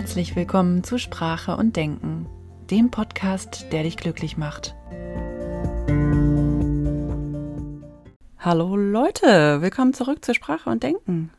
[0.00, 2.24] Herzlich willkommen zu Sprache und Denken,
[2.70, 4.74] dem Podcast, der dich glücklich macht.
[8.38, 11.30] Hallo Leute, willkommen zurück zu Sprache und Denken.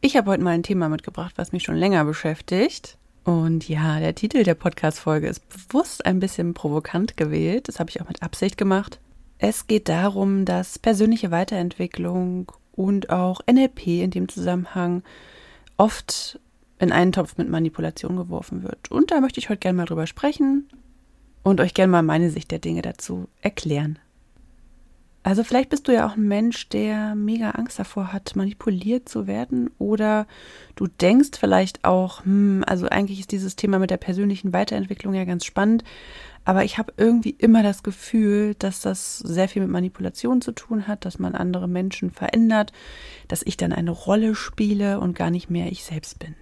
[0.00, 2.96] Ich habe heute mal ein Thema mitgebracht, was mich schon länger beschäftigt.
[3.22, 7.68] Und ja, der Titel der Podcast-Folge ist bewusst ein bisschen provokant gewählt.
[7.68, 8.98] Das habe ich auch mit Absicht gemacht.
[9.36, 15.02] Es geht darum, dass persönliche Weiterentwicklung und auch NLP in dem Zusammenhang
[15.76, 16.40] oft
[16.78, 18.90] in einen Topf mit Manipulation geworfen wird.
[18.90, 20.68] Und da möchte ich heute gerne mal drüber sprechen
[21.42, 23.98] und euch gerne mal meine Sicht der Dinge dazu erklären.
[25.26, 29.26] Also vielleicht bist du ja auch ein Mensch, der mega Angst davor hat, manipuliert zu
[29.26, 29.70] werden.
[29.78, 30.26] Oder
[30.76, 35.24] du denkst vielleicht auch, hm, also eigentlich ist dieses Thema mit der persönlichen Weiterentwicklung ja
[35.24, 35.82] ganz spannend.
[36.44, 40.86] Aber ich habe irgendwie immer das Gefühl, dass das sehr viel mit Manipulation zu tun
[40.86, 42.74] hat, dass man andere Menschen verändert,
[43.26, 46.34] dass ich dann eine Rolle spiele und gar nicht mehr ich selbst bin.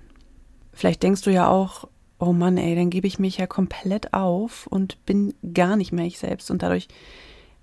[0.73, 1.89] Vielleicht denkst du ja auch,
[2.19, 6.07] oh Mann, ey, dann gebe ich mich ja komplett auf und bin gar nicht mehr
[6.07, 6.89] ich selbst und dadurch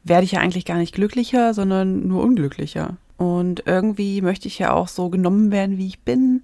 [0.04, 2.98] werde ich ja eigentlich gar nicht glücklicher, sondern nur unglücklicher.
[3.18, 6.44] Und irgendwie möchte ich ja auch so genommen werden, wie ich bin,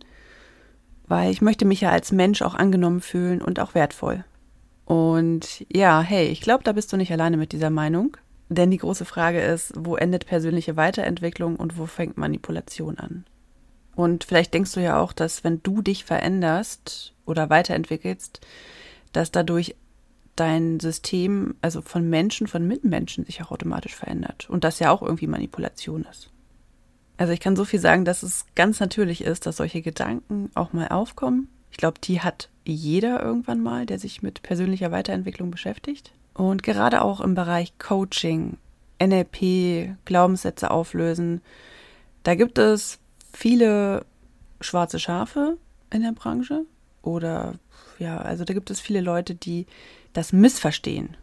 [1.08, 4.26] weil ich möchte mich ja als Mensch auch angenommen fühlen und auch wertvoll.
[4.86, 8.18] Und ja, hey, ich glaube, da bist du nicht alleine mit dieser Meinung.
[8.50, 13.26] Denn die große Frage ist, wo endet persönliche Weiterentwicklung und wo fängt Manipulation an?
[13.96, 18.42] Und vielleicht denkst du ja auch, dass wenn du dich veränderst oder weiterentwickelst,
[19.14, 19.76] dass dadurch
[20.36, 24.50] dein System, also von Menschen, von Mitmenschen sich auch automatisch verändert.
[24.50, 26.30] Und das ja auch irgendwie Manipulation ist.
[27.18, 30.74] Also ich kann so viel sagen, dass es ganz natürlich ist, dass solche Gedanken auch
[30.74, 31.48] mal aufkommen.
[31.72, 36.12] Ich glaube, die hat jeder irgendwann mal, der sich mit persönlicher Weiterentwicklung beschäftigt.
[36.34, 38.58] Und gerade auch im Bereich Coaching,
[39.02, 41.42] NLP, Glaubenssätze auflösen,
[42.24, 43.00] da gibt es
[43.36, 44.06] viele
[44.62, 45.58] schwarze Schafe
[45.92, 46.66] in der Branche.
[47.02, 47.56] Oder
[48.00, 49.68] ja, also da gibt es viele Leute, die
[50.14, 51.16] das missverstehen,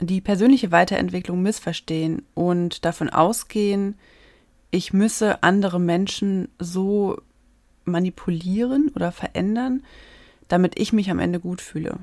[0.00, 3.96] die persönliche Weiterentwicklung missverstehen und davon ausgehen,
[4.70, 7.20] ich müsse andere Menschen so
[7.84, 9.84] manipulieren oder verändern,
[10.48, 11.98] damit ich mich am Ende gut fühle.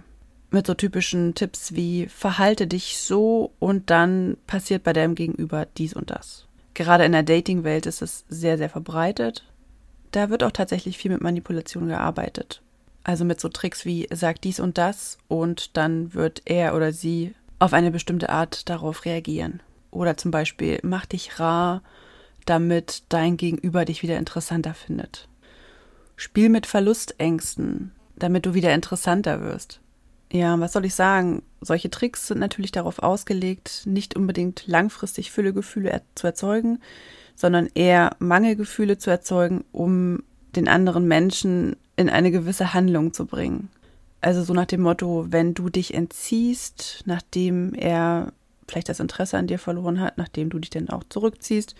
[0.51, 5.93] Mit so typischen Tipps wie verhalte dich so und dann passiert bei deinem Gegenüber dies
[5.93, 6.47] und das.
[6.73, 9.43] Gerade in der Dating-Welt ist es sehr, sehr verbreitet.
[10.11, 12.61] Da wird auch tatsächlich viel mit Manipulation gearbeitet.
[13.03, 17.33] Also mit so Tricks wie sag dies und das und dann wird er oder sie
[17.59, 19.61] auf eine bestimmte Art darauf reagieren.
[19.91, 21.81] Oder zum Beispiel mach dich rar,
[22.45, 25.27] damit dein Gegenüber dich wieder interessanter findet.
[26.15, 29.79] Spiel mit Verlustängsten, damit du wieder interessanter wirst.
[30.31, 31.41] Ja, was soll ich sagen?
[31.61, 36.79] Solche Tricks sind natürlich darauf ausgelegt, nicht unbedingt langfristig Füllegefühle zu erzeugen,
[37.35, 40.23] sondern eher Mangelgefühle zu erzeugen, um
[40.55, 43.69] den anderen Menschen in eine gewisse Handlung zu bringen.
[44.21, 48.33] Also so nach dem Motto, wenn du dich entziehst, nachdem er
[48.67, 51.75] vielleicht das Interesse an dir verloren hat, nachdem du dich dann auch zurückziehst,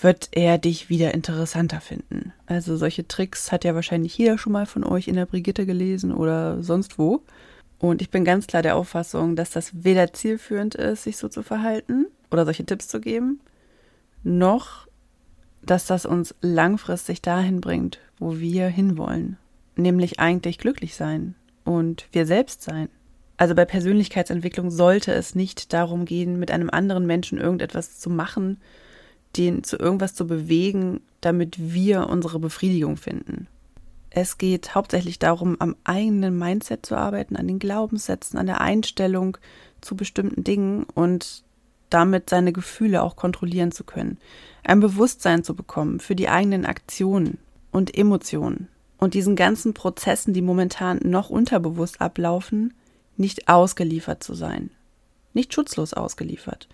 [0.00, 2.32] wird er dich wieder interessanter finden.
[2.46, 6.12] Also solche Tricks hat ja wahrscheinlich jeder schon mal von euch in der Brigitte gelesen
[6.12, 7.22] oder sonst wo.
[7.82, 11.42] Und ich bin ganz klar der Auffassung, dass das weder zielführend ist, sich so zu
[11.42, 13.40] verhalten oder solche Tipps zu geben,
[14.22, 14.86] noch
[15.62, 19.36] dass das uns langfristig dahin bringt, wo wir hinwollen,
[19.74, 21.34] nämlich eigentlich glücklich sein
[21.64, 22.88] und wir selbst sein.
[23.36, 28.60] Also bei Persönlichkeitsentwicklung sollte es nicht darum gehen, mit einem anderen Menschen irgendetwas zu machen,
[29.36, 33.48] den zu irgendwas zu bewegen, damit wir unsere Befriedigung finden.
[34.14, 39.38] Es geht hauptsächlich darum, am eigenen Mindset zu arbeiten, an den Glaubenssätzen, an der Einstellung
[39.80, 41.44] zu bestimmten Dingen und
[41.88, 44.18] damit seine Gefühle auch kontrollieren zu können,
[44.64, 47.38] ein Bewusstsein zu bekommen für die eigenen Aktionen
[47.70, 48.68] und Emotionen
[48.98, 52.74] und diesen ganzen Prozessen, die momentan noch unterbewusst ablaufen,
[53.16, 54.70] nicht ausgeliefert zu sein,
[55.32, 56.68] nicht schutzlos ausgeliefert,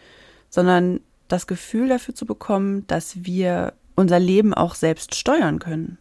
[0.50, 5.98] sondern das Gefühl dafür zu bekommen, dass wir unser Leben auch selbst steuern können.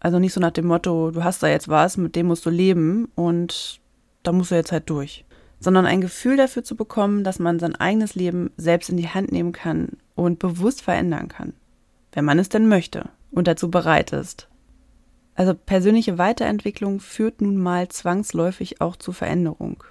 [0.00, 2.50] Also nicht so nach dem Motto, du hast da jetzt was, mit dem musst du
[2.50, 3.80] leben und
[4.22, 5.24] da musst du jetzt halt durch.
[5.58, 9.32] Sondern ein Gefühl dafür zu bekommen, dass man sein eigenes Leben selbst in die Hand
[9.32, 11.54] nehmen kann und bewusst verändern kann.
[12.12, 14.48] Wenn man es denn möchte und dazu bereit ist.
[15.34, 19.84] Also persönliche Weiterentwicklung führt nun mal zwangsläufig auch zu Veränderung.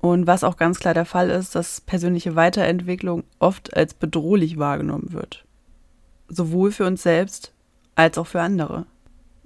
[0.00, 5.12] Und was auch ganz klar der Fall ist, dass persönliche Weiterentwicklung oft als bedrohlich wahrgenommen
[5.12, 5.44] wird.
[6.28, 7.52] Sowohl für uns selbst
[7.94, 8.86] als auch für andere.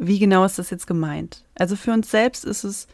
[0.03, 1.45] Wie genau ist das jetzt gemeint?
[1.55, 2.89] Also für uns selbst ist es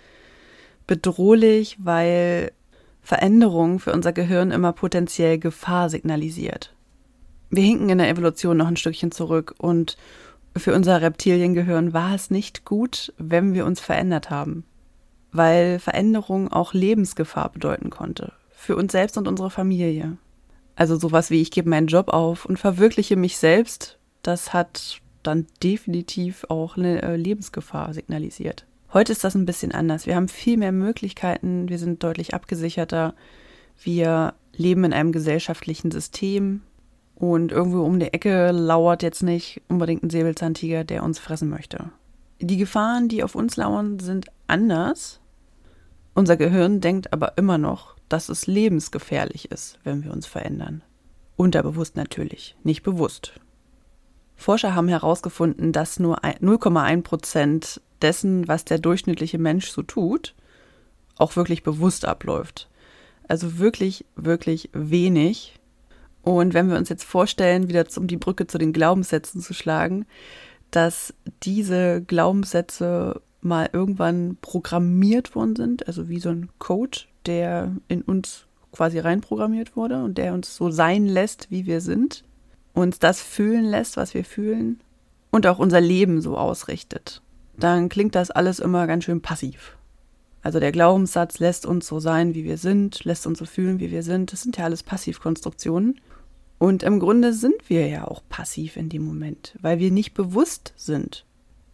[0.88, 2.50] bedrohlich, weil
[3.00, 6.74] Veränderung für unser Gehirn immer potenziell Gefahr signalisiert.
[7.48, 9.96] Wir hinken in der Evolution noch ein Stückchen zurück und
[10.56, 14.64] Für unser Reptiliengehirn war es nicht gut, wenn wir uns verändert haben,
[15.30, 20.16] weil Veränderung auch Lebensgefahr bedeuten konnte, für uns selbst und unsere Familie.
[20.74, 25.46] Also sowas wie ich gebe meinen Job auf und verwirkliche mich selbst, das hat dann
[25.62, 28.66] definitiv auch eine äh, Lebensgefahr signalisiert.
[28.92, 30.06] Heute ist das ein bisschen anders.
[30.06, 33.14] Wir haben viel mehr Möglichkeiten, wir sind deutlich abgesicherter,
[33.82, 36.62] wir leben in einem gesellschaftlichen System
[37.14, 41.90] und irgendwo um die Ecke lauert jetzt nicht unbedingt ein Säbelzahntiger, der uns fressen möchte.
[42.40, 45.20] Die Gefahren, die auf uns lauern, sind anders.
[46.14, 50.82] Unser Gehirn denkt aber immer noch, dass es lebensgefährlich ist, wenn wir uns verändern.
[51.36, 53.40] Unterbewusst natürlich, nicht bewusst.
[54.36, 60.34] Forscher haben herausgefunden, dass nur 0,1 Prozent dessen, was der durchschnittliche Mensch so tut,
[61.16, 62.68] auch wirklich bewusst abläuft.
[63.26, 65.58] Also wirklich, wirklich wenig.
[66.22, 70.06] Und wenn wir uns jetzt vorstellen, wieder um die Brücke zu den Glaubenssätzen zu schlagen,
[70.70, 78.02] dass diese Glaubenssätze mal irgendwann programmiert worden sind, also wie so ein Code, der in
[78.02, 82.24] uns quasi reinprogrammiert wurde und der uns so sein lässt, wie wir sind,
[82.76, 84.80] uns das fühlen lässt, was wir fühlen
[85.30, 87.22] und auch unser Leben so ausrichtet,
[87.56, 89.76] dann klingt das alles immer ganz schön passiv.
[90.42, 93.90] Also der Glaubenssatz lässt uns so sein, wie wir sind, lässt uns so fühlen, wie
[93.90, 94.32] wir sind.
[94.32, 96.00] Das sind ja alles Passivkonstruktionen.
[96.58, 100.72] Und im Grunde sind wir ja auch passiv in dem Moment, weil wir nicht bewusst
[100.76, 101.24] sind.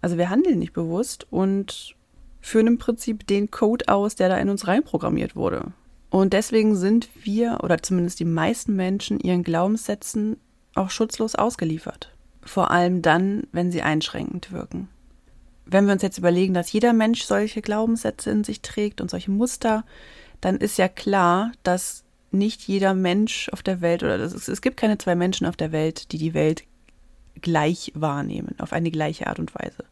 [0.00, 1.94] Also wir handeln nicht bewusst und
[2.40, 5.72] führen im Prinzip den Code aus, der da in uns reinprogrammiert wurde.
[6.10, 10.38] Und deswegen sind wir, oder zumindest die meisten Menschen, ihren Glaubenssätzen
[10.74, 12.12] auch schutzlos ausgeliefert.
[12.42, 14.88] Vor allem dann, wenn sie einschränkend wirken
[15.72, 19.30] wenn wir uns jetzt überlegen, dass jeder Mensch solche Glaubenssätze in sich trägt und solche
[19.30, 19.84] Muster,
[20.40, 24.76] dann ist ja klar, dass nicht jeder Mensch auf der Welt oder es, es gibt
[24.76, 26.64] keine zwei Menschen auf der Welt, die die Welt
[27.40, 29.84] gleich wahrnehmen, auf eine gleiche Art und Weise.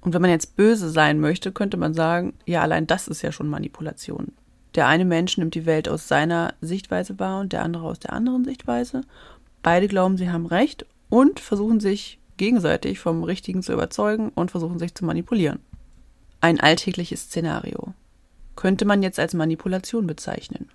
[0.00, 3.32] Und wenn man jetzt böse sein möchte, könnte man sagen, ja, allein das ist ja
[3.32, 4.32] schon Manipulation.
[4.74, 8.12] Der eine Mensch nimmt die Welt aus seiner Sichtweise wahr und der andere aus der
[8.12, 9.00] anderen Sichtweise.
[9.62, 14.78] Beide glauben, sie haben recht und versuchen sich gegenseitig vom Richtigen zu überzeugen und versuchen
[14.78, 15.60] sich zu manipulieren.
[16.40, 17.94] Ein alltägliches Szenario.
[18.56, 20.70] Könnte man jetzt als Manipulation bezeichnen.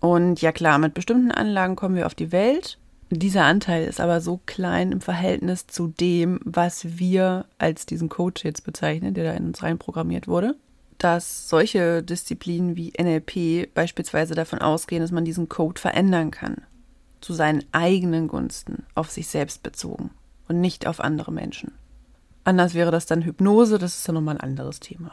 [0.00, 2.78] Und ja klar, mit bestimmten Anlagen kommen wir auf die Welt.
[3.10, 8.40] Dieser Anteil ist aber so klein im Verhältnis zu dem, was wir als diesen Code
[8.44, 10.56] jetzt bezeichnen, der da in uns reinprogrammiert wurde,
[10.98, 16.62] dass solche Disziplinen wie NLP beispielsweise davon ausgehen, dass man diesen Code verändern kann.
[17.26, 20.10] Zu seinen eigenen Gunsten, auf sich selbst bezogen
[20.46, 21.72] und nicht auf andere Menschen.
[22.44, 25.10] Anders wäre das dann Hypnose, das ist dann nochmal ein anderes Thema.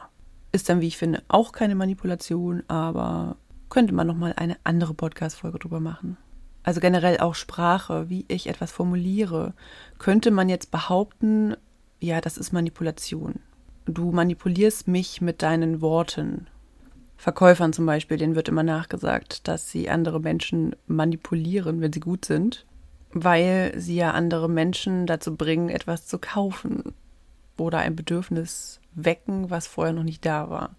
[0.52, 3.38] Ist dann, wie ich finde, auch keine Manipulation, aber
[3.68, 6.18] könnte man nochmal eine andere Podcast-Folge drüber machen.
[6.62, 9.56] Also generell auch Sprache, wie ich etwas formuliere,
[9.98, 11.56] könnte man jetzt behaupten,
[12.00, 13.40] ja, das ist Manipulation.
[13.86, 16.46] Du manipulierst mich mit deinen Worten.
[17.18, 22.26] Verkäufern zum Beispiel, denen wird immer nachgesagt, dass sie andere Menschen manipulieren, wenn sie gut
[22.26, 22.66] sind
[23.14, 26.94] weil sie ja andere Menschen dazu bringen, etwas zu kaufen
[27.58, 30.76] oder ein Bedürfnis wecken, was vorher noch nicht da war.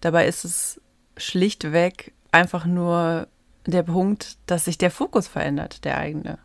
[0.00, 0.80] Dabei ist es
[1.16, 3.28] schlichtweg einfach nur
[3.66, 6.38] der Punkt, dass sich der Fokus verändert, der eigene,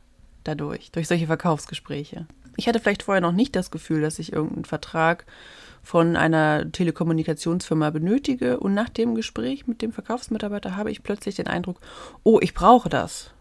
[0.43, 2.27] dadurch, durch solche Verkaufsgespräche.
[2.57, 5.25] Ich hatte vielleicht vorher noch nicht das Gefühl, dass ich irgendeinen Vertrag
[5.83, 8.59] von einer Telekommunikationsfirma benötige.
[8.59, 11.79] Und nach dem Gespräch mit dem Verkaufsmitarbeiter habe ich plötzlich den Eindruck,
[12.23, 13.31] oh, ich brauche das.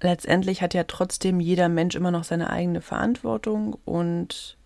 [0.00, 3.76] Letztendlich hat ja trotzdem jeder Mensch immer noch seine eigene Verantwortung.
[3.84, 4.56] Und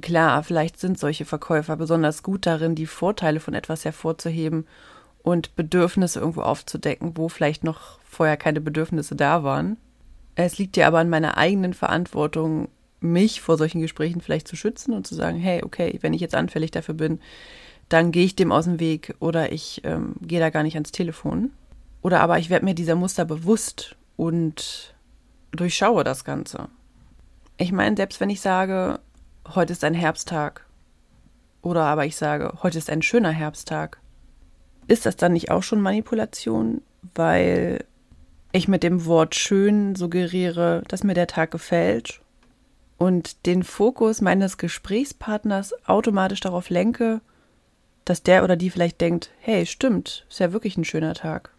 [0.00, 4.66] klar, vielleicht sind solche Verkäufer besonders gut darin, die Vorteile von etwas hervorzuheben
[5.22, 9.76] und Bedürfnisse irgendwo aufzudecken, wo vielleicht noch vorher keine Bedürfnisse da waren.
[10.34, 12.68] Es liegt ja aber an meiner eigenen Verantwortung,
[13.00, 16.34] mich vor solchen Gesprächen vielleicht zu schützen und zu sagen, hey, okay, wenn ich jetzt
[16.34, 17.20] anfällig dafür bin,
[17.88, 20.92] dann gehe ich dem aus dem Weg oder ich ähm, gehe da gar nicht ans
[20.92, 21.50] Telefon.
[22.02, 24.94] Oder aber ich werde mir dieser Muster bewusst und
[25.52, 26.68] durchschaue das Ganze.
[27.56, 29.00] Ich meine, selbst wenn ich sage,
[29.54, 30.66] heute ist ein Herbsttag
[31.62, 33.98] oder aber ich sage, heute ist ein schöner Herbsttag,
[34.86, 36.82] ist das dann nicht auch schon Manipulation,
[37.14, 37.84] weil
[38.52, 42.20] ich mit dem Wort schön suggeriere, dass mir der Tag gefällt
[43.00, 47.22] und den Fokus meines Gesprächspartners automatisch darauf lenke,
[48.04, 51.54] dass der oder die vielleicht denkt, hey, stimmt, ist ja wirklich ein schöner Tag.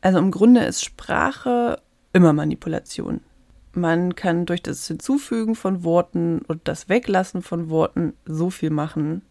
[0.00, 1.80] Also im Grunde ist Sprache
[2.12, 3.20] immer Manipulation.
[3.74, 9.22] Man kann durch das Hinzufügen von Worten und das Weglassen von Worten so viel machen.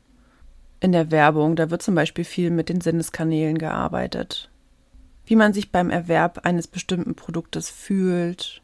[0.80, 4.50] In der Werbung, da wird zum Beispiel viel mit den Sinneskanälen gearbeitet.
[5.26, 8.63] Wie man sich beim Erwerb eines bestimmten Produktes fühlt,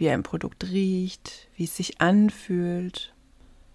[0.00, 3.12] wie ein Produkt riecht, wie es sich anfühlt.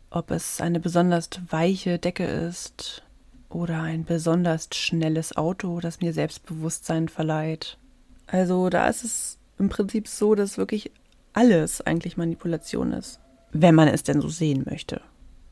[0.10, 3.04] ob es eine besonders weiche Decke ist
[3.50, 7.78] oder ein besonders schnelles Auto, das mir Selbstbewusstsein verleiht.
[8.26, 10.92] Also da ist es im Prinzip so, dass wirklich
[11.34, 13.20] alles eigentlich Manipulation ist,
[13.52, 15.02] wenn man es denn so sehen möchte.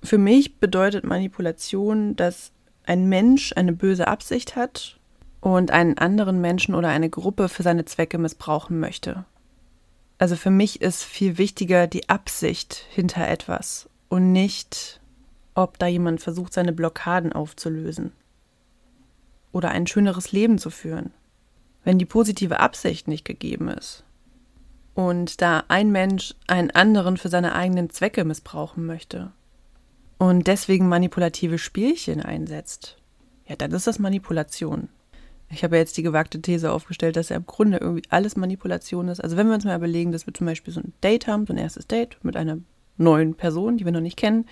[0.02, 2.52] Für mich bedeutet Manipulation, dass
[2.86, 4.98] ein Mensch eine böse Absicht hat
[5.42, 9.26] und einen anderen Menschen oder eine Gruppe für seine Zwecke missbrauchen möchte.
[10.24, 15.02] Also für mich ist viel wichtiger die Absicht hinter etwas und nicht,
[15.54, 18.14] ob da jemand versucht, seine Blockaden aufzulösen
[19.52, 21.12] oder ein schöneres Leben zu führen.
[21.84, 24.06] Wenn die positive Absicht nicht gegeben ist
[24.96, 29.34] und da ein Mensch einen anderen für seine eigenen Zwecke missbrauchen möchte
[30.20, 32.96] und deswegen manipulative Spielchen einsetzt,
[33.46, 34.88] ja, dann ist das Manipulation.
[35.54, 39.22] Ich habe jetzt die gewagte These aufgestellt, dass ja im Grunde irgendwie alles Manipulation ist.
[39.22, 41.54] Also wenn wir uns mal überlegen, dass wir zum Beispiel so ein Date haben, so
[41.54, 42.58] ein erstes Date mit einer
[42.98, 44.46] neuen Person, die wir noch nicht kennen,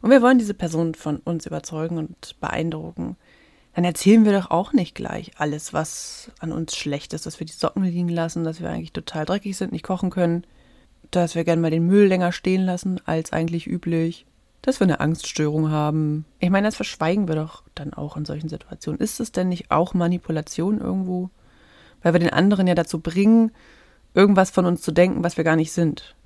[0.00, 3.16] und wir wollen diese Person von uns überzeugen und beeindrucken,
[3.74, 7.46] dann erzählen wir doch auch nicht gleich alles, was an uns schlecht ist, dass wir
[7.46, 10.44] die Socken liegen lassen, dass wir eigentlich total dreckig sind, nicht kochen können,
[11.10, 14.26] dass wir gerne mal den Müll länger stehen lassen als eigentlich üblich,
[14.62, 16.24] dass wir eine Angststörung haben.
[16.40, 19.00] Ich meine, das verschweigen wir doch dann auch in solchen Situationen.
[19.00, 21.30] Ist es denn nicht auch Manipulation irgendwo?
[22.02, 23.52] Weil wir den anderen ja dazu bringen,
[24.14, 26.16] irgendwas von uns zu denken, was wir gar nicht sind.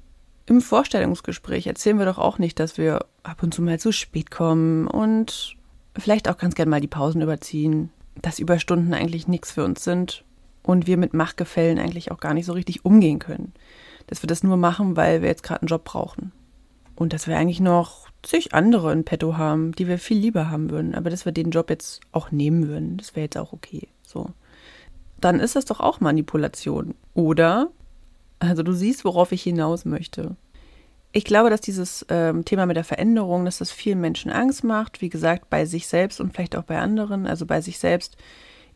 [0.46, 4.30] Im Vorstellungsgespräch erzählen wir doch auch nicht, dass wir ab und zu mal zu spät
[4.30, 5.56] kommen und
[5.96, 10.24] vielleicht auch ganz gern mal die Pausen überziehen, dass Überstunden eigentlich nichts für uns sind
[10.62, 13.52] und wir mit Machtgefällen eigentlich auch gar nicht so richtig umgehen können.
[14.08, 16.32] Dass wir das nur machen, weil wir jetzt gerade einen Job brauchen.
[16.96, 20.70] Und dass wir eigentlich noch zig andere in petto haben, die wir viel lieber haben
[20.70, 23.88] würden, aber dass wir den Job jetzt auch nehmen würden, das wäre jetzt auch okay.
[24.02, 24.30] So.
[25.20, 26.94] Dann ist das doch auch Manipulation.
[27.14, 27.70] Oder,
[28.38, 30.36] also du siehst, worauf ich hinaus möchte.
[31.12, 35.02] Ich glaube, dass dieses ähm, Thema mit der Veränderung, dass das vielen Menschen Angst macht,
[35.02, 38.16] wie gesagt, bei sich selbst und vielleicht auch bei anderen, also bei sich selbst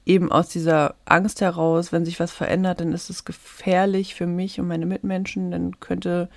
[0.04, 4.60] eben aus dieser Angst heraus, wenn sich was verändert, dann ist es gefährlich für mich
[4.60, 6.28] und meine Mitmenschen, dann könnte,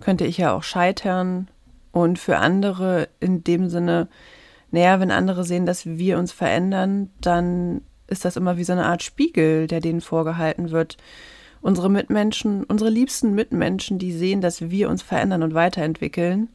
[0.00, 1.48] könnte ich ja auch scheitern,
[1.92, 4.08] und für andere in dem Sinne,
[4.70, 8.86] naja, wenn andere sehen, dass wir uns verändern, dann ist das immer wie so eine
[8.86, 10.96] Art Spiegel, der denen vorgehalten wird.
[11.60, 16.48] Unsere Mitmenschen, unsere liebsten Mitmenschen, die sehen, dass wir uns verändern und weiterentwickeln,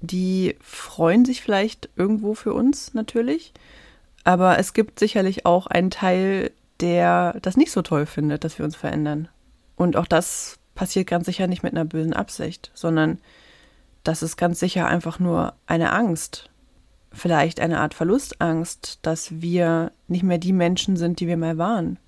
[0.00, 3.52] die freuen sich vielleicht irgendwo für uns natürlich.
[4.24, 8.64] Aber es gibt sicherlich auch einen Teil, der das nicht so toll findet, dass wir
[8.64, 9.28] uns verändern.
[9.76, 13.18] Und auch das passiert ganz sicher nicht mit einer bösen Absicht, sondern
[14.04, 16.50] das ist ganz sicher einfach nur eine Angst.
[17.12, 21.98] Vielleicht eine Art Verlustangst, dass wir nicht mehr die Menschen sind, die wir mal waren.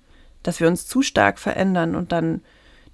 [0.43, 2.41] Dass wir uns zu stark verändern und dann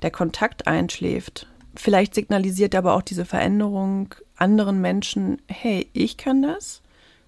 [0.01, 1.47] der Kontakt einschläft.
[1.75, 6.81] Vielleicht signalisiert aber auch diese Veränderung anderen Menschen, hey, ich kann das.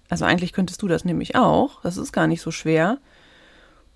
[0.08, 1.80] Also eigentlich könntest du das nämlich auch.
[1.82, 2.98] Das ist gar nicht so schwer.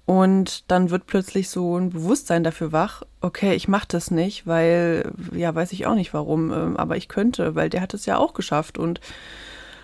[0.09, 5.13] Und dann wird plötzlich so ein Bewusstsein dafür wach, okay, ich mache das nicht, weil,
[5.33, 8.17] ja, weiß ich auch nicht warum, ähm, aber ich könnte, weil der hat es ja
[8.17, 9.03] auch geschafft und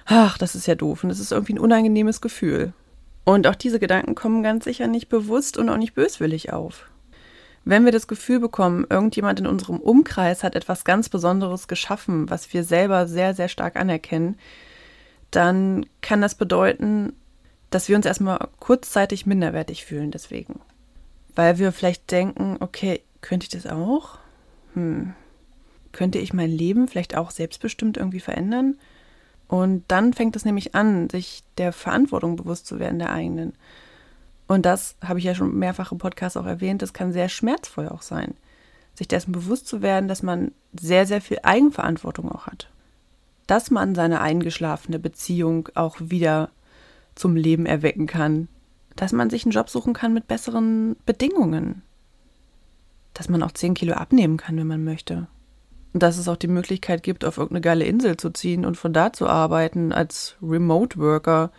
[0.06, 2.72] ach, das ist ja doof und das ist irgendwie ein unangenehmes Gefühl.
[3.24, 6.88] Und auch diese Gedanken kommen ganz sicher nicht bewusst und auch nicht böswillig auf.
[7.66, 12.50] Wenn wir das Gefühl bekommen, irgendjemand in unserem Umkreis hat etwas ganz Besonderes geschaffen, was
[12.54, 14.38] wir selber sehr, sehr stark anerkennen,
[15.30, 17.12] dann kann das bedeuten,
[17.74, 20.60] dass wir uns erstmal kurzzeitig minderwertig fühlen deswegen.
[21.34, 24.18] Weil wir vielleicht denken, okay, könnte ich das auch?
[24.74, 25.12] Hm.
[25.90, 28.76] Könnte ich mein Leben vielleicht auch selbstbestimmt irgendwie verändern?
[29.48, 33.54] Und dann fängt es nämlich an, sich der Verantwortung bewusst zu werden, der eigenen.
[34.46, 37.88] Und das habe ich ja schon mehrfach im Podcast auch erwähnt, das kann sehr schmerzvoll
[37.88, 38.34] auch sein.
[38.94, 42.68] Sich dessen bewusst zu werden, dass man sehr, sehr viel Eigenverantwortung auch hat.
[43.48, 46.50] Dass man seine eingeschlafene Beziehung auch wieder
[47.14, 48.48] zum Leben erwecken kann.
[48.96, 51.82] Dass man sich einen Job suchen kann mit besseren Bedingungen.
[53.12, 55.26] Dass man auch 10 Kilo abnehmen kann, wenn man möchte.
[55.92, 58.92] Und dass es auch die Möglichkeit gibt, auf irgendeine geile Insel zu ziehen und von
[58.92, 61.52] da zu arbeiten als Remote Worker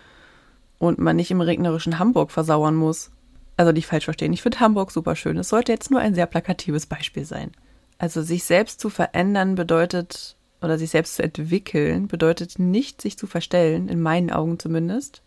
[0.77, 3.11] und man nicht im regnerischen Hamburg versauern muss.
[3.57, 5.37] Also nicht falsch verstehen, ich finde Hamburg super schön.
[5.37, 7.51] Es sollte jetzt nur ein sehr plakatives Beispiel sein.
[7.97, 13.27] Also sich selbst zu verändern bedeutet, oder sich selbst zu entwickeln, bedeutet nicht sich zu
[13.27, 15.21] verstellen, in meinen Augen zumindest,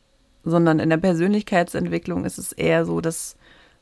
[0.45, 3.37] sondern in der Persönlichkeitsentwicklung ist es eher so, dass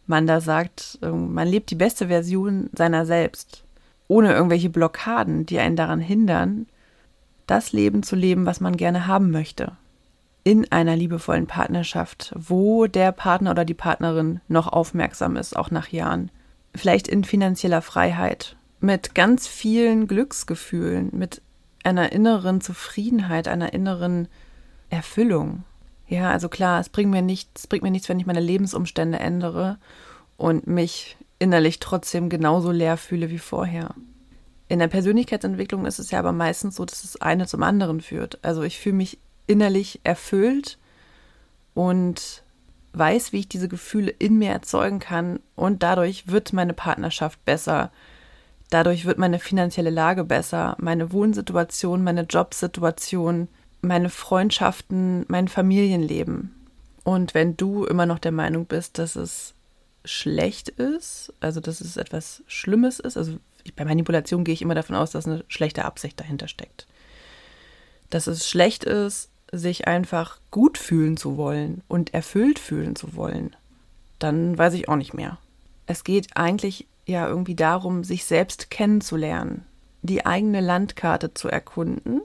[0.07, 3.65] man da sagt, ähm, man lebt die beste Version seiner selbst,
[4.09, 6.67] ohne irgendwelche Blockaden, die einen daran hindern,
[7.47, 9.73] das Leben zu leben, was man gerne haben möchte.
[10.45, 15.89] In einer liebevollen Partnerschaft, wo der Partner oder die Partnerin noch aufmerksam ist, auch nach
[15.89, 16.31] Jahren.
[16.75, 21.43] Vielleicht in finanzieller Freiheit, mit ganz vielen Glücksgefühlen, mit
[21.83, 24.29] einer inneren Zufriedenheit, einer inneren
[24.91, 25.65] Erfüllung.
[26.09, 29.79] Ja, also klar, es bringt mir nichts, bringt mir nichts, wenn ich meine Lebensumstände ändere
[30.37, 33.95] und mich innerlich trotzdem genauso leer fühle wie vorher.
[34.69, 38.39] In der Persönlichkeitsentwicklung ist es ja aber meistens so, dass das eine zum anderen führt.
[38.43, 40.79] Also ich fühle mich innerlich erfüllt
[41.75, 42.43] und
[42.93, 47.93] weiß, wie ich diese Gefühle in mir erzeugen kann und dadurch wird meine Partnerschaft besser.
[48.71, 53.49] Dadurch wird meine finanzielle Lage besser, meine Wohnsituation, meine Jobsituation,
[53.87, 56.55] meine Freundschaften, mein Familienleben.
[57.05, 59.55] Und wenn du immer noch der Meinung bist, dass es
[60.05, 63.38] schlecht ist, also dass es etwas Schlimmes ist, also
[63.75, 66.87] bei Manipulation gehe ich immer davon aus, dass eine schlechte Absicht dahinter steckt.
[68.11, 73.55] Dass es schlecht ist, sich einfach gut fühlen zu wollen und erfüllt fühlen zu wollen,
[74.19, 75.38] dann weiß ich auch nicht mehr.
[75.87, 79.64] Es geht eigentlich ja irgendwie darum, sich selbst kennenzulernen,
[80.02, 82.23] die eigene Landkarte zu erkunden,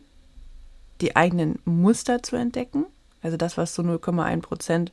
[1.01, 2.85] die eigenen Muster zu entdecken.
[3.21, 4.91] Also das, was so 0,1 Prozent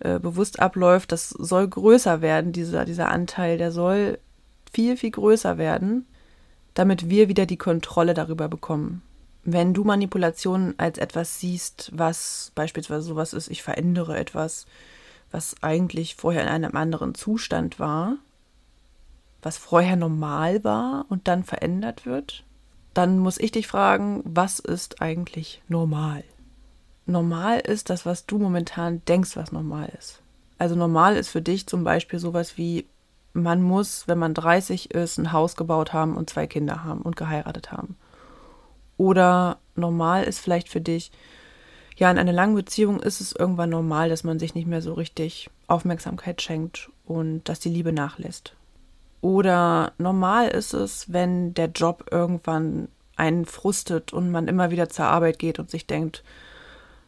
[0.00, 4.18] äh, bewusst abläuft, das soll größer werden, dieser, dieser Anteil, der soll
[4.72, 6.06] viel, viel größer werden,
[6.74, 9.02] damit wir wieder die Kontrolle darüber bekommen.
[9.44, 14.66] Wenn du Manipulationen als etwas siehst, was beispielsweise sowas ist, ich verändere etwas,
[15.30, 18.16] was eigentlich vorher in einem anderen Zustand war,
[19.42, 22.44] was vorher normal war und dann verändert wird,
[22.94, 26.24] dann muss ich dich fragen, was ist eigentlich normal?
[27.06, 30.20] Normal ist das, was du momentan denkst, was normal ist.
[30.58, 32.86] Also normal ist für dich zum Beispiel sowas wie,
[33.32, 37.16] man muss, wenn man 30 ist, ein Haus gebaut haben und zwei Kinder haben und
[37.16, 37.96] geheiratet haben.
[38.96, 41.12] Oder normal ist vielleicht für dich,
[41.96, 44.94] ja, in einer langen Beziehung ist es irgendwann normal, dass man sich nicht mehr so
[44.94, 48.54] richtig Aufmerksamkeit schenkt und dass die Liebe nachlässt.
[49.20, 55.06] Oder normal ist es, wenn der Job irgendwann einen frustet und man immer wieder zur
[55.06, 56.22] Arbeit geht und sich denkt,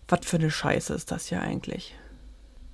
[0.08, 1.94] was für eine Scheiße ist das hier eigentlich?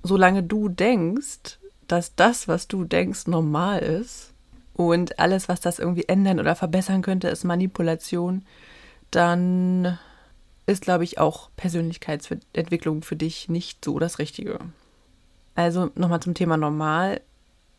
[0.01, 4.33] Solange du denkst, dass das, was du denkst, normal ist
[4.73, 8.43] und alles, was das irgendwie ändern oder verbessern könnte, ist Manipulation,
[9.11, 9.99] dann
[10.65, 14.59] ist, glaube ich, auch Persönlichkeitsentwicklung für dich nicht so das Richtige.
[15.55, 17.21] Also nochmal zum Thema normal.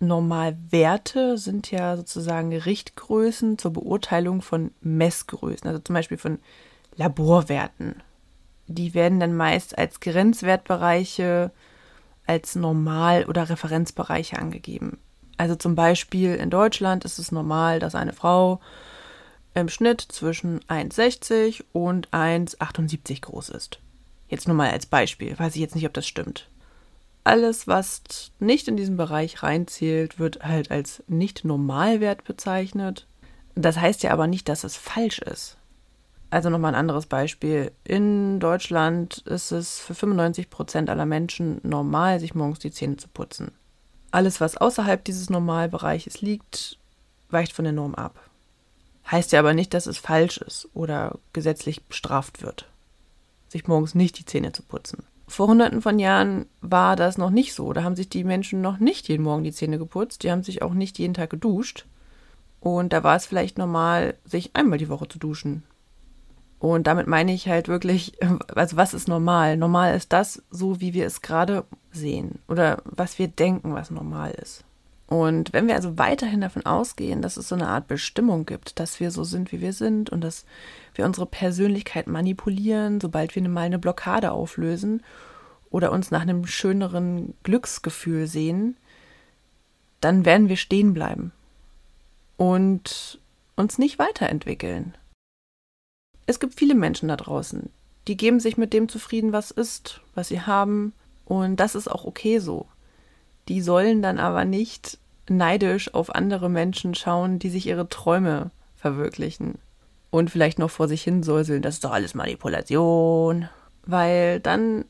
[0.01, 6.39] Normalwerte sind ja sozusagen Richtgrößen zur Beurteilung von Messgrößen, also zum Beispiel von
[6.97, 8.03] Laborwerten.
[8.67, 11.51] Die werden dann meist als Grenzwertbereiche,
[12.27, 14.99] als Normal- oder Referenzbereiche angegeben.
[15.39, 18.61] Also zum Beispiel in Deutschland ist es normal, dass eine Frau
[19.55, 23.81] im Schnitt zwischen 1,60 und 1,78 groß ist.
[24.29, 26.49] Jetzt nur mal als Beispiel, weiß ich jetzt nicht, ob das stimmt.
[27.29, 28.01] Alles, was
[28.39, 33.07] nicht in diesen Bereich reinzählt, wird halt als nicht Normalwert bezeichnet.
[33.55, 35.59] Das heißt ja aber nicht, dass es falsch ist.
[36.31, 37.71] Also nochmal ein anderes Beispiel.
[37.85, 43.09] In Deutschland ist es für 95 Prozent aller Menschen normal, sich morgens die Zähne zu
[43.09, 43.53] putzen.
[44.11, 46.79] Alles, was außerhalb dieses Normalbereiches liegt,
[47.29, 48.19] weicht von der Norm ab.
[49.11, 52.71] Heißt ja aber nicht, dass es falsch ist oder gesetzlich bestraft wird,
[53.49, 55.05] sich morgens nicht die Zähne zu putzen.
[55.29, 57.73] Vor hunderten von Jahren war das noch nicht so.
[57.73, 60.23] Da haben sich die Menschen noch nicht jeden Morgen die Zähne geputzt.
[60.23, 61.87] Die haben sich auch nicht jeden Tag geduscht.
[62.61, 65.63] Und da war es vielleicht normal, sich einmal die Woche zu duschen.
[66.59, 68.15] Und damit meine ich halt wirklich,
[68.55, 69.57] also was ist normal?
[69.57, 74.33] Normal ist das, so wie wir es gerade sehen oder was wir denken, was normal
[74.33, 74.65] ist.
[75.09, 79.01] Und wenn wir also weiterhin davon ausgehen, dass es so eine Art Bestimmung gibt, dass
[79.01, 80.45] wir so sind, wie wir sind und dass
[80.95, 85.03] wir unsere Persönlichkeit manipulieren, sobald wir mal eine Blockade auflösen
[85.71, 88.77] oder uns nach einem schöneren Glücksgefühl sehen,
[90.03, 91.33] dann werden wir stehen bleiben
[92.37, 93.19] und
[93.57, 94.95] uns nicht weiterentwickeln.
[96.27, 97.71] Es gibt viele Menschen da draußen,
[98.09, 100.93] die geben sich mit dem zufrieden, was ist, was sie haben,
[101.25, 102.67] und das ist auch okay so.
[103.49, 109.57] Die sollen dann aber nicht neidisch auf andere Menschen schauen, die sich ihre Träume verwirklichen.
[110.11, 113.49] Und vielleicht noch vor sich hin säuseln, das ist doch alles Manipulation.
[113.85, 114.85] Weil dann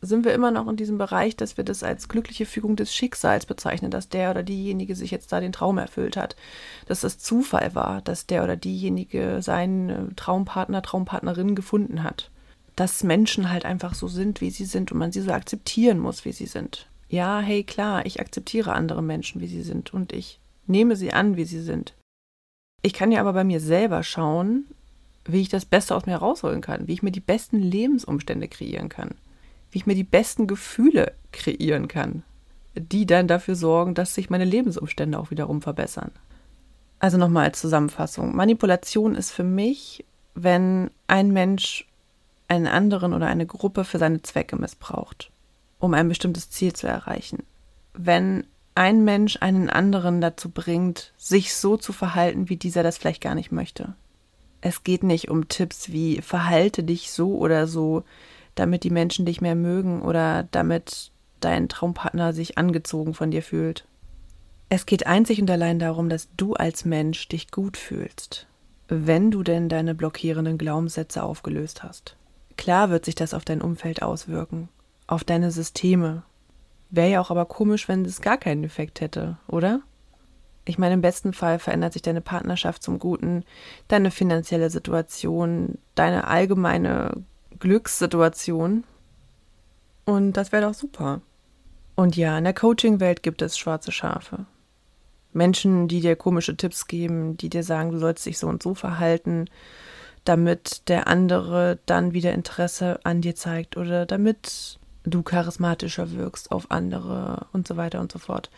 [0.00, 3.46] sind wir immer noch in diesem Bereich, dass wir das als glückliche Fügung des Schicksals
[3.46, 6.34] bezeichnen, dass der oder diejenige sich jetzt da den Traum erfüllt hat,
[6.86, 12.30] dass das Zufall war, dass der oder diejenige seinen Traumpartner, Traumpartnerin gefunden hat.
[12.74, 16.24] Dass Menschen halt einfach so sind, wie sie sind und man sie so akzeptieren muss,
[16.24, 20.40] wie sie sind ja, hey klar, ich akzeptiere andere Menschen, wie sie sind und ich
[20.66, 21.94] nehme sie an, wie sie sind.
[22.82, 24.64] Ich kann ja aber bei mir selber schauen,
[25.24, 28.88] wie ich das Beste aus mir rausholen kann, wie ich mir die besten Lebensumstände kreieren
[28.88, 29.10] kann,
[29.70, 32.24] wie ich mir die besten Gefühle kreieren kann,
[32.74, 36.10] die dann dafür sorgen, dass sich meine Lebensumstände auch wiederum verbessern.
[36.98, 38.34] Also nochmal als Zusammenfassung.
[38.34, 41.86] Manipulation ist für mich wenn ein Mensch
[42.48, 45.30] einen anderen oder eine Gruppe für seine Zwecke missbraucht,
[45.82, 47.42] um ein bestimmtes Ziel zu erreichen.
[47.92, 53.20] Wenn ein Mensch einen anderen dazu bringt, sich so zu verhalten, wie dieser das vielleicht
[53.20, 53.94] gar nicht möchte.
[54.60, 58.04] Es geht nicht um Tipps wie verhalte dich so oder so,
[58.54, 63.84] damit die Menschen dich mehr mögen oder damit dein Traumpartner sich angezogen von dir fühlt.
[64.68, 68.46] Es geht einzig und allein darum, dass du als Mensch dich gut fühlst,
[68.86, 72.16] wenn du denn deine blockierenden Glaubenssätze aufgelöst hast.
[72.56, 74.68] Klar wird sich das auf dein Umfeld auswirken,
[75.12, 76.22] auf deine Systeme.
[76.88, 79.82] Wäre ja auch aber komisch, wenn es gar keinen Effekt hätte, oder?
[80.64, 83.44] Ich meine, im besten Fall verändert sich deine Partnerschaft zum Guten,
[83.88, 87.24] deine finanzielle Situation, deine allgemeine
[87.58, 88.84] Glückssituation.
[90.04, 91.20] Und das wäre doch super.
[91.94, 94.46] Und ja, in der Coaching-Welt gibt es schwarze Schafe.
[95.34, 98.74] Menschen, die dir komische Tipps geben, die dir sagen, du sollst dich so und so
[98.74, 99.46] verhalten,
[100.24, 106.70] damit der andere dann wieder Interesse an dir zeigt oder damit du charismatischer wirkst auf
[106.70, 108.50] andere und so weiter und so fort.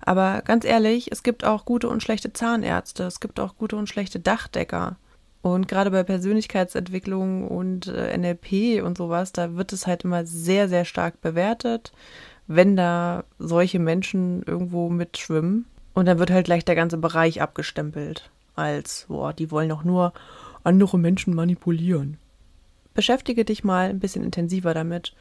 [0.00, 3.88] Aber ganz ehrlich, es gibt auch gute und schlechte Zahnärzte, es gibt auch gute und
[3.88, 4.96] schlechte Dachdecker.
[5.42, 10.68] Und gerade bei Persönlichkeitsentwicklung und äh, NLP und sowas, da wird es halt immer sehr,
[10.68, 11.92] sehr stark bewertet,
[12.46, 15.66] wenn da solche Menschen irgendwo mitschwimmen.
[15.94, 20.12] Und dann wird halt gleich der ganze Bereich abgestempelt als, boah, die wollen doch nur
[20.64, 22.18] andere Menschen manipulieren.
[22.94, 25.14] Beschäftige dich mal ein bisschen intensiver damit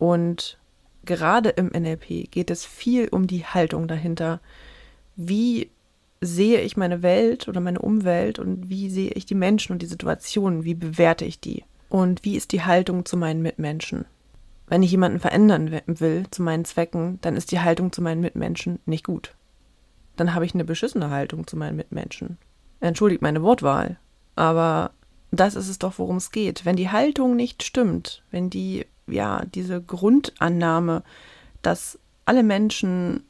[0.00, 0.58] und
[1.04, 4.40] gerade im NLP geht es viel um die Haltung dahinter.
[5.14, 5.70] Wie
[6.22, 9.86] sehe ich meine Welt oder meine Umwelt und wie sehe ich die Menschen und die
[9.86, 10.64] Situationen?
[10.64, 11.64] Wie bewerte ich die?
[11.90, 14.06] Und wie ist die Haltung zu meinen Mitmenschen?
[14.68, 18.78] Wenn ich jemanden verändern will zu meinen Zwecken, dann ist die Haltung zu meinen Mitmenschen
[18.86, 19.34] nicht gut.
[20.16, 22.38] Dann habe ich eine beschissene Haltung zu meinen Mitmenschen.
[22.80, 23.98] Entschuldigt meine Wortwahl,
[24.34, 24.92] aber
[25.30, 26.64] das ist es doch, worum es geht.
[26.64, 31.02] Wenn die Haltung nicht stimmt, wenn die, ja, diese Grundannahme,
[31.62, 33.24] dass alle Menschen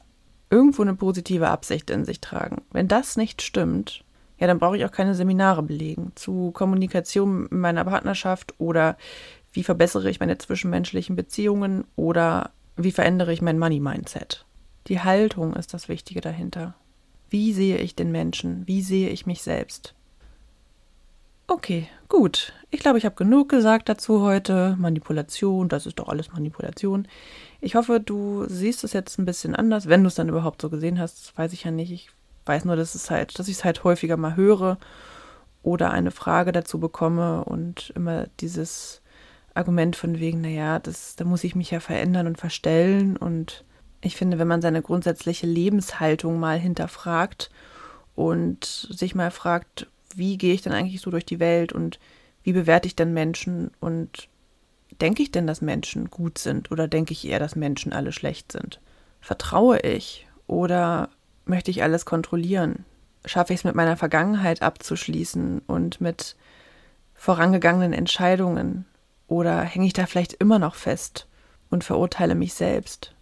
[0.49, 4.03] irgendwo eine positive Absicht in sich tragen, wenn das nicht stimmt,
[4.37, 8.97] ja, dann brauche ich auch keine Seminare belegen zu Kommunikation in meiner Partnerschaft oder
[9.53, 14.45] wie verbessere ich meine zwischenmenschlichen Beziehungen oder wie verändere ich mein Money-Mindset.
[14.87, 16.73] Die Haltung ist das Wichtige dahinter.
[17.29, 18.67] Wie sehe ich den Menschen?
[18.67, 19.93] Wie sehe ich mich selbst?
[21.53, 22.53] Okay, gut.
[22.69, 24.77] Ich glaube, ich habe genug gesagt dazu heute.
[24.79, 27.09] Manipulation, das ist doch alles Manipulation.
[27.59, 30.69] Ich hoffe, du siehst es jetzt ein bisschen anders, wenn du es dann überhaupt so
[30.69, 31.37] gesehen hast.
[31.37, 31.91] weiß ich ja nicht.
[31.91, 32.09] Ich
[32.45, 34.77] weiß nur, dass es halt, dass ich es halt häufiger mal höre
[35.61, 39.01] oder eine Frage dazu bekomme und immer dieses
[39.53, 43.17] Argument von wegen, naja, das, da muss ich mich ja verändern und verstellen.
[43.17, 43.65] Und
[43.99, 47.49] ich finde, wenn man seine grundsätzliche Lebenshaltung mal hinterfragt
[48.15, 51.99] und sich mal fragt, wie gehe ich denn eigentlich so durch die Welt und
[52.43, 54.27] wie bewerte ich denn Menschen und
[54.99, 58.51] denke ich denn, dass Menschen gut sind oder denke ich eher, dass Menschen alle schlecht
[58.51, 58.79] sind?
[59.19, 61.09] Vertraue ich oder
[61.45, 62.85] möchte ich alles kontrollieren?
[63.25, 66.35] Schaffe ich es mit meiner Vergangenheit abzuschließen und mit
[67.13, 68.85] vorangegangenen Entscheidungen?
[69.27, 71.27] Oder hänge ich da vielleicht immer noch fest
[71.69, 73.13] und verurteile mich selbst?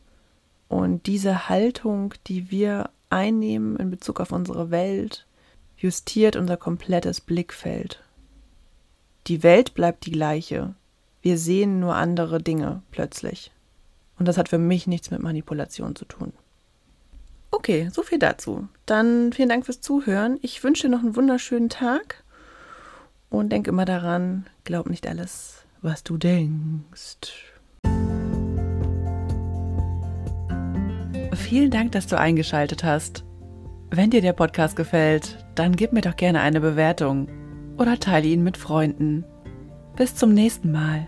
[0.69, 5.25] Und diese Haltung, die wir einnehmen in Bezug auf unsere Welt,
[5.79, 8.03] justiert unser komplettes Blickfeld.
[9.27, 10.75] Die Welt bleibt die gleiche.
[11.21, 13.51] Wir sehen nur andere Dinge plötzlich.
[14.17, 16.33] Und das hat für mich nichts mit Manipulation zu tun.
[17.51, 18.67] Okay, so viel dazu.
[18.85, 20.37] Dann vielen Dank fürs Zuhören.
[20.41, 22.23] Ich wünsche dir noch einen wunderschönen Tag
[23.29, 27.55] und denk immer daran, glaub nicht alles, was du denkst.
[31.33, 33.23] Vielen Dank, dass du eingeschaltet hast.
[33.91, 37.27] Wenn dir der Podcast gefällt, dann gib mir doch gerne eine Bewertung
[37.77, 39.25] oder teile ihn mit Freunden.
[39.95, 41.07] Bis zum nächsten Mal.